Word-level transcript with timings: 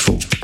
B4, 0.00 0.18
the 0.18 0.36
podcast. 0.36 0.39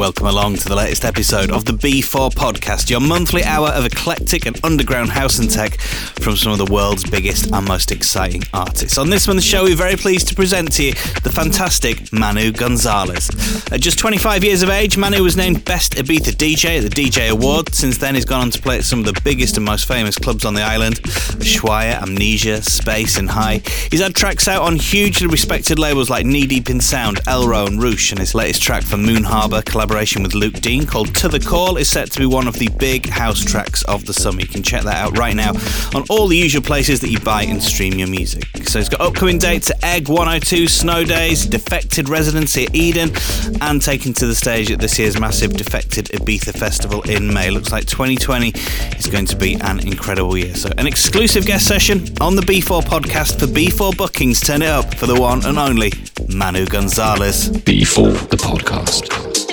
Welcome 0.00 0.28
along 0.28 0.54
to 0.54 0.64
the 0.66 0.74
latest 0.74 1.04
episode 1.04 1.50
of 1.50 1.66
the 1.66 1.72
B4 1.72 2.32
podcast, 2.32 2.88
your 2.88 3.00
monthly 3.00 3.44
hour 3.44 3.68
of 3.68 3.84
eclectic 3.84 4.46
and 4.46 4.58
underground 4.64 5.10
house 5.10 5.38
and 5.38 5.50
tech 5.50 5.78
from 5.78 6.36
some 6.36 6.52
of 6.52 6.56
the 6.58 6.72
world's 6.72 7.04
biggest 7.04 7.52
and 7.52 7.68
most 7.68 7.92
exciting 7.92 8.42
artists. 8.54 8.96
On 8.96 9.10
this 9.10 9.28
month's 9.28 9.44
show, 9.44 9.64
we're 9.64 9.76
very 9.76 9.96
pleased 9.96 10.28
to 10.28 10.34
present 10.34 10.72
to 10.72 10.84
you 10.84 10.92
the 11.22 11.30
fantastic 11.30 12.10
Manu 12.14 12.50
Gonzalez. 12.50 13.28
At 13.70 13.82
just 13.82 13.98
25 13.98 14.42
years 14.42 14.62
of 14.62 14.70
age, 14.70 14.96
Manu 14.96 15.22
was 15.22 15.36
named 15.36 15.66
Best 15.66 15.92
Ibiza 15.96 16.32
DJ 16.32 16.78
at 16.78 16.84
the 16.84 16.88
DJ 16.88 17.28
Award. 17.28 17.74
Since 17.74 17.98
then, 17.98 18.14
he's 18.14 18.24
gone 18.24 18.40
on 18.40 18.50
to 18.52 18.62
play 18.62 18.78
at 18.78 18.84
some 18.84 19.00
of 19.00 19.04
the 19.04 19.20
biggest 19.22 19.58
and 19.58 19.66
most 19.66 19.86
famous 19.86 20.16
clubs 20.16 20.46
on 20.46 20.54
the 20.54 20.62
island 20.62 20.94
Ushuaia, 20.94 22.00
Amnesia, 22.00 22.62
Space, 22.62 23.18
and 23.18 23.28
Hï. 23.28 23.68
He's 23.90 24.00
had 24.00 24.14
tracks 24.14 24.48
out 24.48 24.62
on 24.62 24.76
hugely 24.76 25.26
respected 25.26 25.78
labels 25.78 26.08
like 26.08 26.24
Knee 26.24 26.46
Deep 26.46 26.70
in 26.70 26.80
Sound, 26.80 27.18
Elrow, 27.26 27.66
and 27.66 27.82
Roosh, 27.82 28.12
and 28.12 28.18
his 28.18 28.34
latest 28.34 28.62
track 28.62 28.82
for 28.82 28.96
Moon 28.96 29.24
Harbour, 29.24 29.60
collaboration 29.60 29.89
with 29.90 30.34
Luke 30.34 30.54
Dean, 30.54 30.86
called 30.86 31.14
To 31.16 31.28
the 31.28 31.40
Call, 31.40 31.76
is 31.76 31.90
set 31.90 32.12
to 32.12 32.20
be 32.20 32.24
one 32.24 32.46
of 32.46 32.54
the 32.54 32.68
big 32.78 33.06
house 33.08 33.44
tracks 33.44 33.82
of 33.84 34.06
the 34.06 34.14
summer. 34.14 34.40
You 34.40 34.46
can 34.46 34.62
check 34.62 34.84
that 34.84 34.96
out 34.96 35.18
right 35.18 35.34
now 35.34 35.50
on 35.94 36.04
all 36.08 36.28
the 36.28 36.36
usual 36.36 36.62
places 36.62 37.00
that 37.00 37.10
you 37.10 37.18
buy 37.18 37.42
and 37.42 37.60
stream 37.60 37.94
your 37.94 38.06
music. 38.06 38.44
So 38.68 38.78
he's 38.78 38.88
got 38.88 39.00
upcoming 39.00 39.38
dates 39.38 39.68
at 39.70 39.82
Egg 39.82 40.08
102 40.08 40.68
Snow 40.68 41.04
Days, 41.04 41.44
Defected 41.44 42.08
Residency 42.08 42.66
at 42.66 42.74
Eden, 42.74 43.10
and 43.60 43.82
taken 43.82 44.12
to 44.14 44.26
the 44.26 44.34
stage 44.34 44.70
at 44.70 44.78
this 44.78 44.96
year's 44.96 45.18
massive 45.18 45.54
Defected 45.54 46.06
Ibiza 46.06 46.56
Festival 46.56 47.02
in 47.02 47.32
May. 47.34 47.50
Looks 47.50 47.72
like 47.72 47.86
2020 47.86 48.52
is 48.96 49.08
going 49.08 49.26
to 49.26 49.36
be 49.36 49.54
an 49.56 49.80
incredible 49.80 50.38
year. 50.38 50.54
So 50.54 50.70
an 50.78 50.86
exclusive 50.86 51.46
guest 51.46 51.66
session 51.66 52.06
on 52.20 52.36
the 52.36 52.42
B4 52.42 52.82
podcast 52.82 53.40
for 53.40 53.46
B4 53.46 53.96
bookings. 53.96 54.40
Turn 54.40 54.62
it 54.62 54.68
up 54.68 54.94
for 54.94 55.06
the 55.06 55.20
one 55.20 55.44
and 55.44 55.58
only 55.58 55.92
Manu 56.28 56.64
Gonzalez. 56.64 57.48
B4, 57.50 58.28
the 58.28 58.36
podcast. 58.36 59.49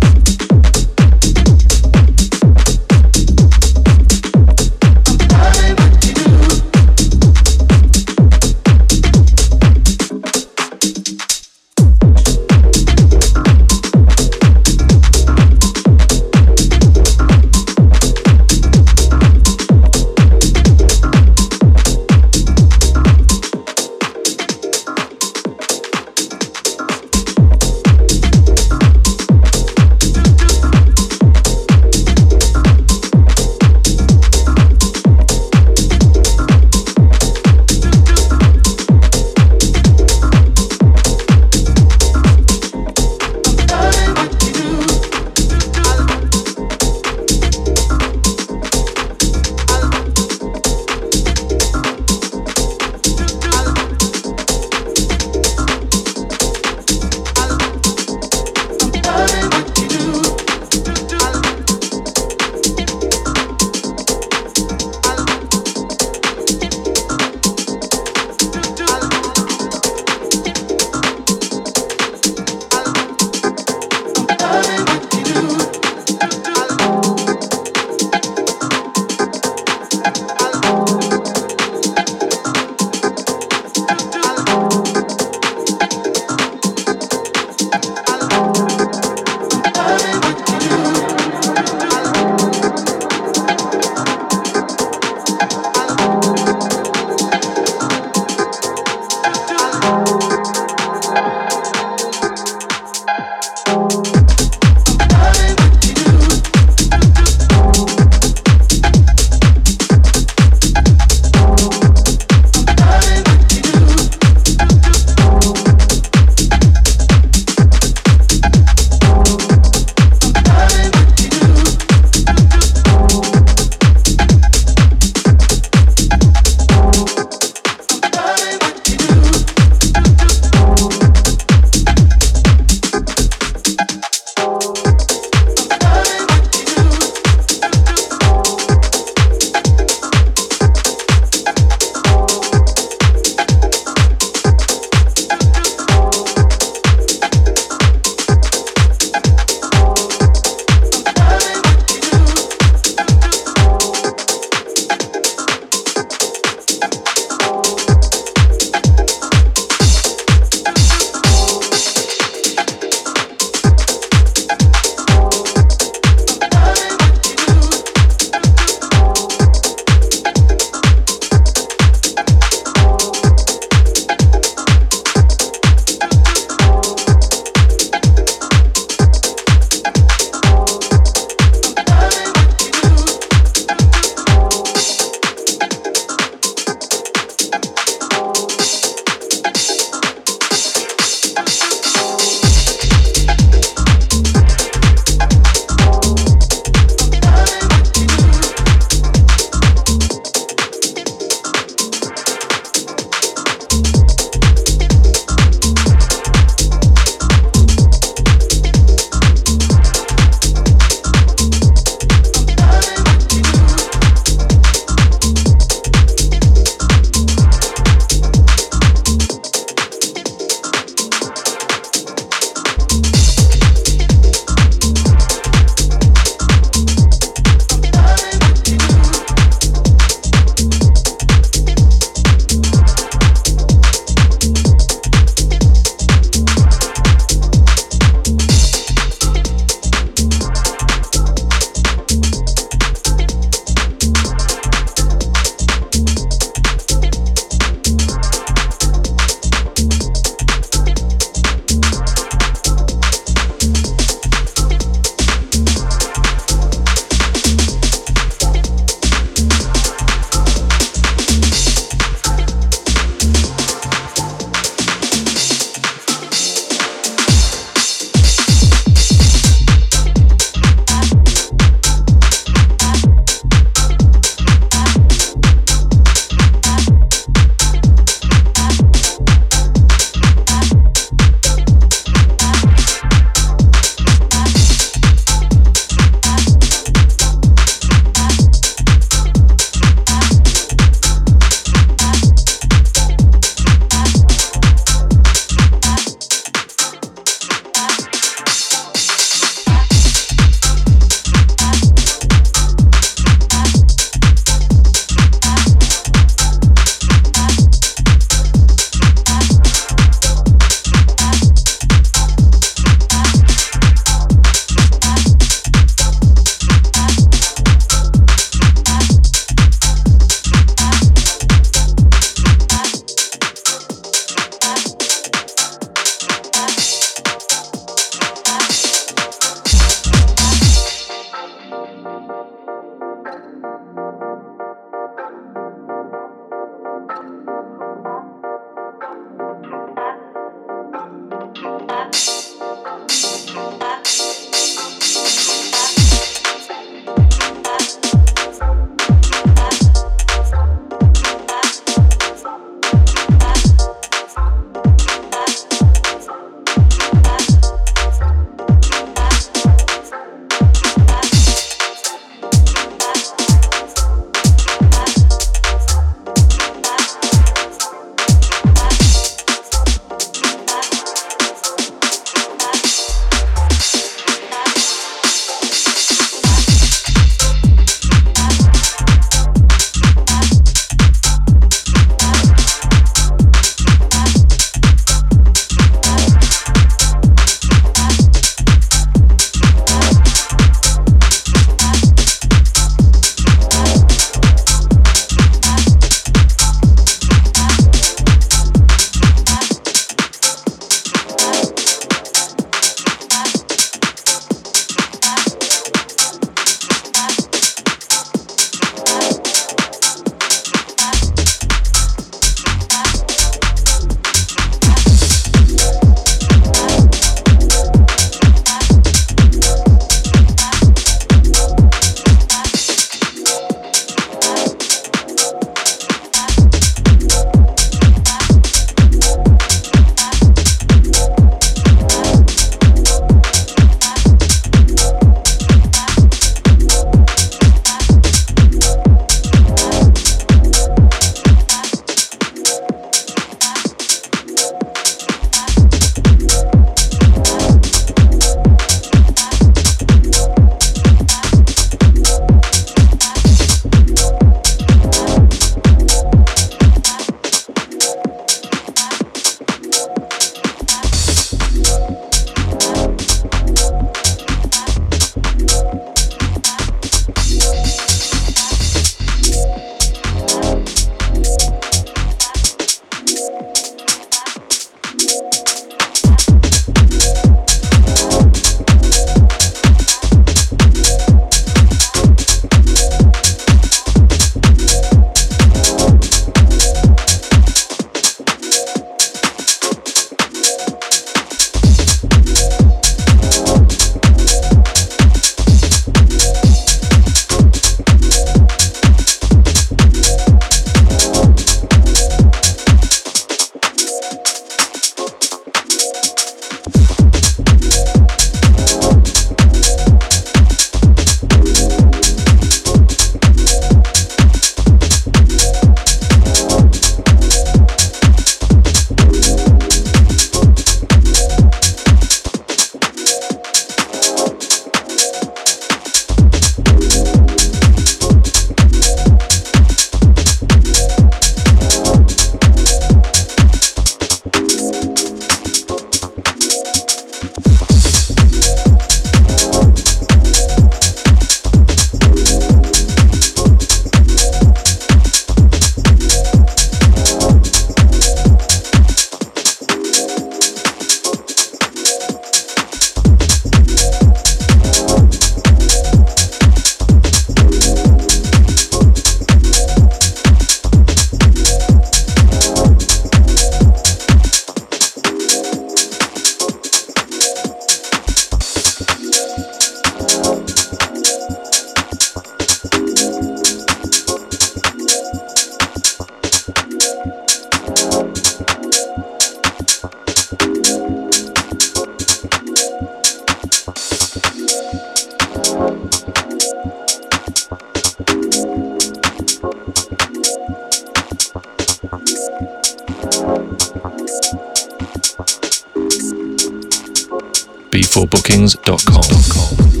b4bookings.com. 598.25 600.00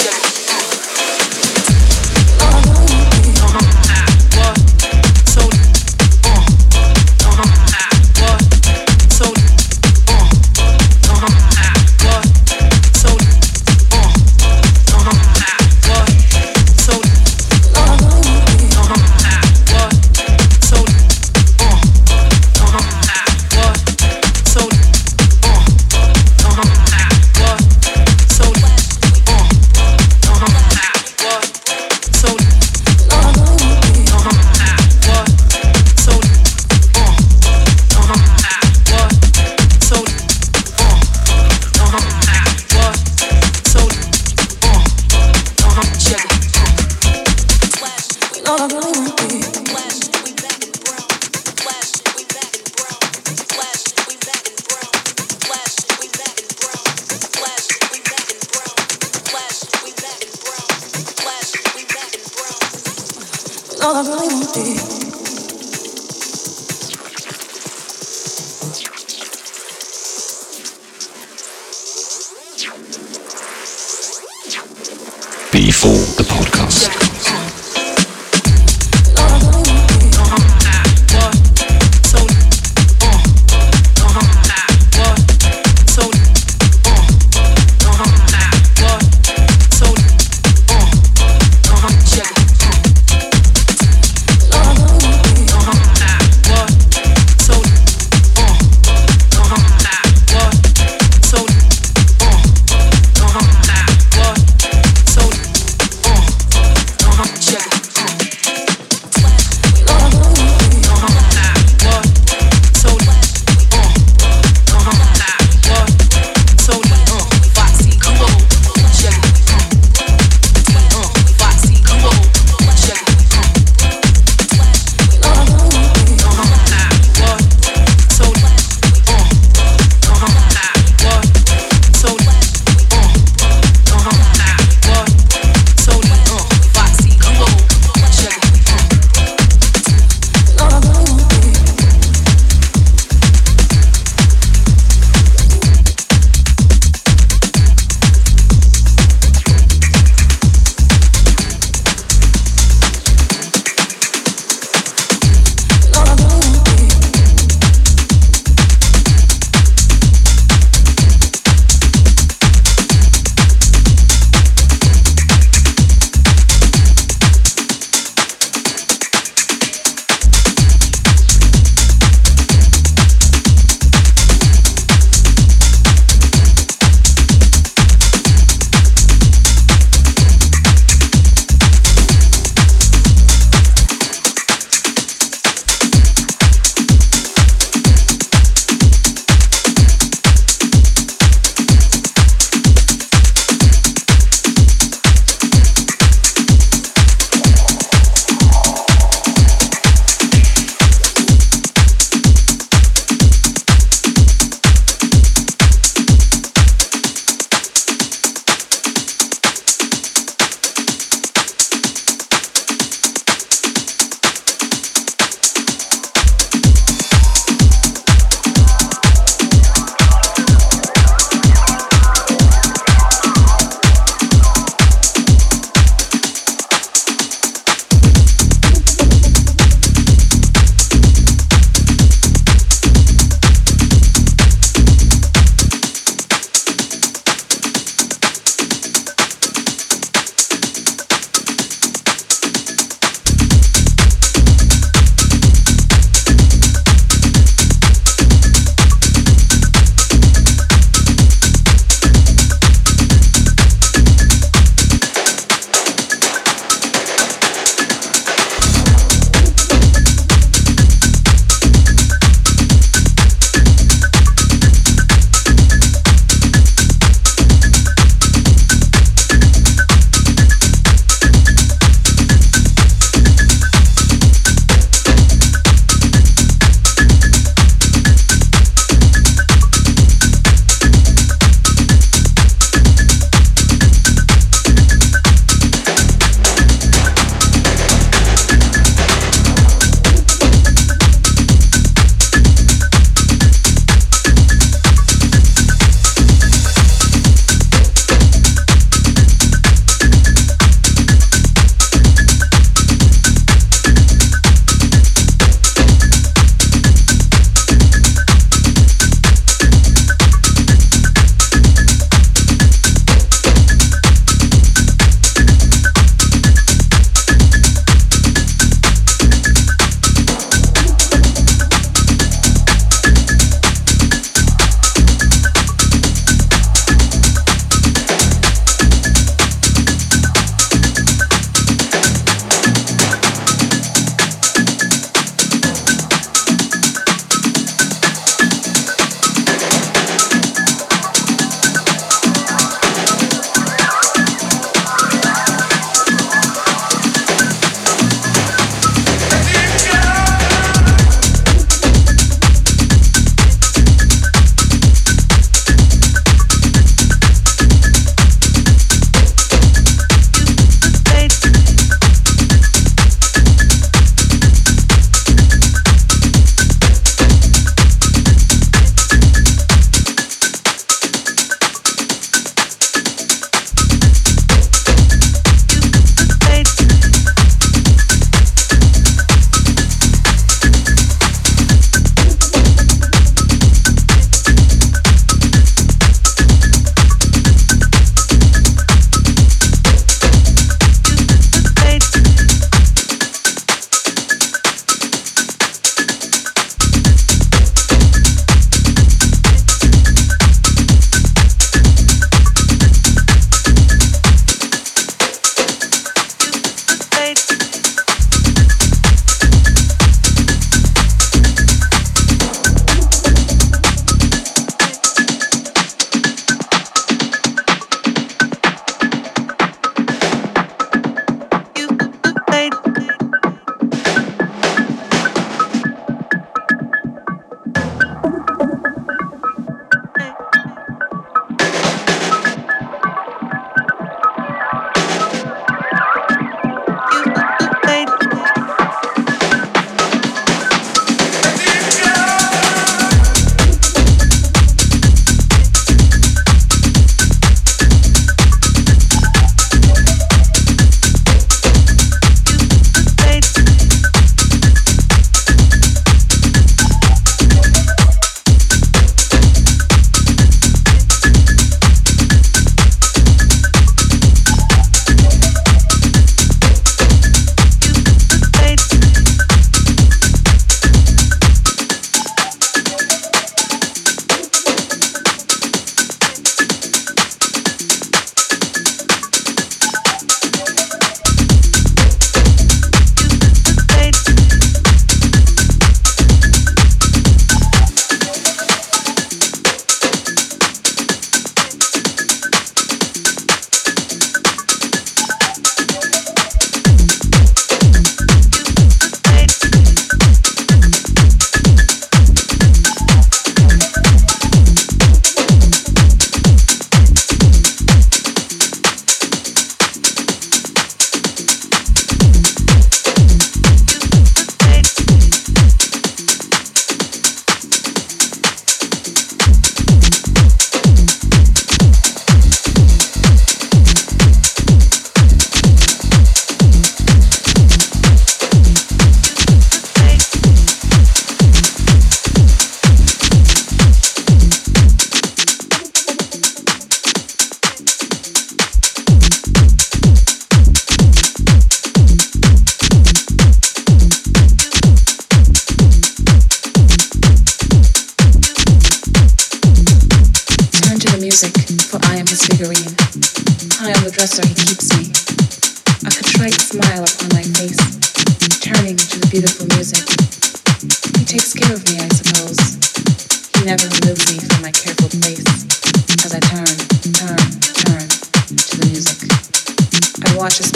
Uh, 0.00 0.37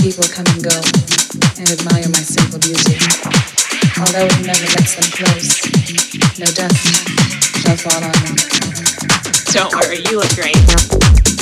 people 0.03 0.25
come 0.25 0.45
and 0.55 0.65
go 0.65 0.81
and 1.59 1.71
admire 1.71 2.09
my 2.11 2.19
simple 2.27 2.59
beauty. 2.59 2.99
Although 4.01 4.27
it 4.27 4.45
never 4.45 4.67
lets 4.75 4.97
them 4.99 5.07
close, 5.15 5.63
no 6.41 6.47
dust 6.47 7.07
shall 7.63 7.77
fall 7.77 8.03
on 8.03 8.11
me. 8.27 8.35
Don't 9.53 9.73
worry, 9.77 10.03
you 10.11 10.19
look 10.19 10.35
great. 10.35 11.42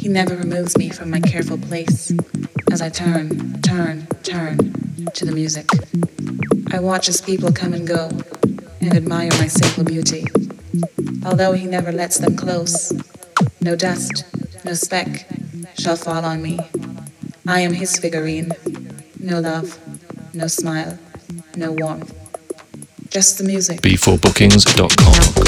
He 0.00 0.08
never 0.08 0.34
removes 0.34 0.78
me 0.78 0.88
from 0.88 1.10
my 1.10 1.20
careful 1.20 1.58
place 1.58 2.10
as 2.72 2.80
I 2.80 2.88
turn, 2.88 3.60
turn, 3.60 4.06
turn 4.22 4.56
to 5.12 5.26
the 5.26 5.32
music. 5.32 5.68
I 6.72 6.80
watch 6.80 7.06
as 7.10 7.20
people 7.20 7.52
come 7.52 7.74
and 7.74 7.86
go 7.86 8.08
and 8.80 8.94
admire 8.94 9.28
my 9.32 9.46
simple 9.46 9.84
beauty. 9.84 10.24
Although 11.22 11.52
he 11.52 11.66
never 11.66 11.92
lets 11.92 12.16
them 12.16 12.34
close, 12.34 12.94
no 13.60 13.76
dust, 13.76 14.24
no 14.64 14.72
speck 14.72 15.26
shall 15.78 15.96
fall 15.96 16.24
on 16.24 16.40
me. 16.40 16.58
I 17.46 17.60
am 17.60 17.74
his 17.74 17.98
figurine. 17.98 18.52
No 19.18 19.40
love, 19.40 19.78
no 20.32 20.46
smile, 20.46 20.98
no 21.56 21.72
warmth. 21.72 22.14
Just 23.10 23.36
the 23.36 23.44
music. 23.44 23.82
b4bookings.com. 23.82 25.39